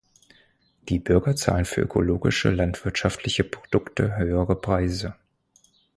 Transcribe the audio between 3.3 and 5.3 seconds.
Produkte höhere Preise.